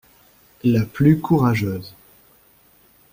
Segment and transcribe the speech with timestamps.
[0.63, 1.93] La plus courageuse.